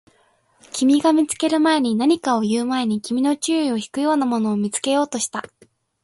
[0.73, 5.45] 君が見つける前に、何かを言う前に、君の注意を引くようなものを見つけようとした